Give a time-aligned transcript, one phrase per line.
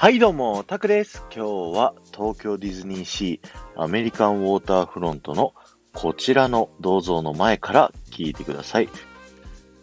[0.00, 1.22] はいどうも、タクです。
[1.24, 5.52] 今日は東京ディズニーシーアメリカンウォーターフロントの
[5.92, 8.88] こちらの銅像の前から聞いてください。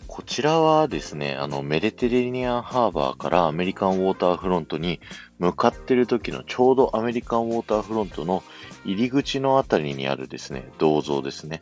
[0.08, 5.02] こちらはですね、あのメディテレニアンハーバーからアメリカンウォーターフロントに
[5.38, 8.44] 向かってる時のちょうどアメリカンウォーターフロントの
[8.86, 11.62] 入り口のあたりにあるですね、銅像ですね。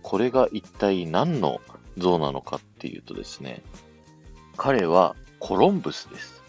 [0.00, 1.60] これが一体何の
[1.98, 3.60] 像なのかっていうとですね、
[4.56, 6.39] 彼はコロンブスです。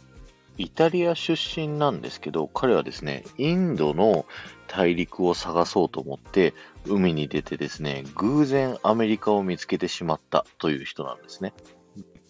[0.61, 4.25] イタリア出身なんですけど、彼はですね、インドの
[4.67, 6.53] 大陸を探そうと思って、
[6.85, 11.53] 海に出てですね、偶然アメリカを見つけてしまったという人なんですね。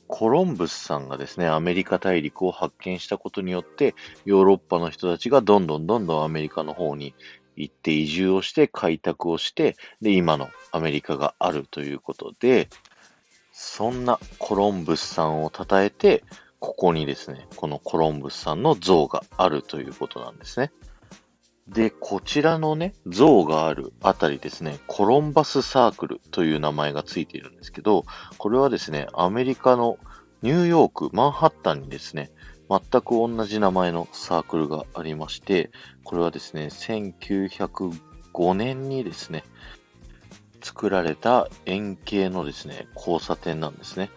[0.08, 3.96] コロンブスさんがですね、アメリカ大陸を発見したことによって、
[4.26, 7.14] ヨーロッパの人たちがどんどんどんどんアメリカの方に
[7.56, 12.70] 行って移住をして開拓をして、で、今のアメリカがあるということで、
[13.52, 16.24] そんなコロンブスさんを称えて、
[16.82, 20.72] ここにですね、このコロンブスさんの像があるということなんですね。
[21.68, 28.04] で、こちらのね、像があるあたりですね、コロンバスサークルという名前がついているんですけど、
[28.40, 30.00] これはですね、アメリカの
[30.42, 32.32] ニューヨーク、マンハッタンにですね、
[32.68, 35.70] 全く同じ名前のサークルがありまして、
[36.04, 39.44] これはですね、1905年にですね、
[40.64, 44.10] 作られた円形のですね、交差点なんですね。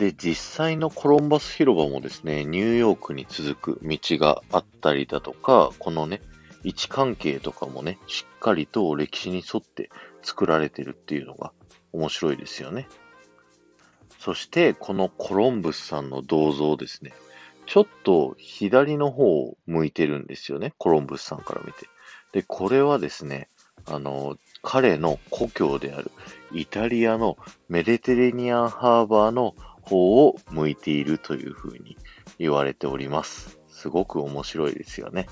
[0.00, 6.22] で、実際のコロンバス広場もですね、ニューヨークに続く道があったりだとか、このね、
[6.64, 9.90] 位置関係とかもね、しっかりと歴史に沿って
[10.22, 11.52] 作られてるっていうのが
[11.92, 12.88] 面白いですよね。
[14.18, 17.12] そして、このコロンブスさんの銅像ですね、
[17.66, 21.88] ちょっと左の方を向いてるんですよね、コロンブスさんから見て。
[22.32, 23.50] で、これはですね、
[23.84, 26.10] あの、彼の故郷である
[26.52, 27.36] イタリアの
[27.68, 31.96] メディテレニアンハーバーの方を向いているというふうに
[32.38, 33.58] 言われております。
[33.68, 35.26] すごく面白いですよね。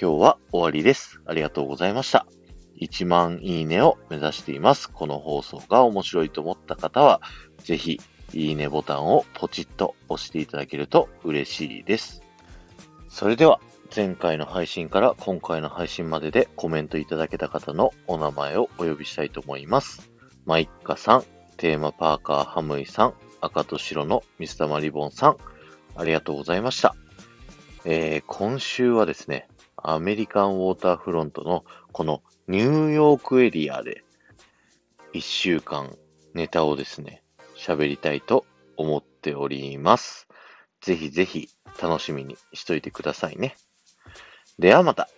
[0.00, 1.20] 今日は終わりです。
[1.26, 2.26] ありがとうございました。
[2.80, 4.90] 1万いいねを目指しています。
[4.90, 7.20] この放送が面白いと思った方は、
[7.58, 8.00] ぜひ
[8.32, 12.22] いいねボタンをポチッと押していただけると嬉しいです。
[13.08, 13.60] それでは、
[13.94, 20.10] 前回の配信から今回の配信まででコメントいただけた方のお名前をお呼びしたいと思います。
[20.46, 21.24] マイッカさん、
[21.58, 25.36] テーマパーカーハムイさん、赤と白のミスタマリボンさん、
[25.96, 26.94] ありがとうございました。
[27.84, 34.04] えー、今週はですね、アメリカンウォーターフロントのこのニューヨークエリアで
[35.12, 35.96] 1週間
[36.34, 37.22] ネタをですね、
[37.56, 40.28] 喋りたいと思っております。
[40.80, 41.48] ぜひぜひ
[41.82, 43.56] 楽しみにしといてくださいね。
[44.58, 45.08] ではまた。